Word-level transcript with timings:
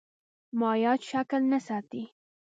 مایعات 0.59 1.01
شکل 1.11 1.41
نه 1.51 1.59
ساتي. 1.67 2.03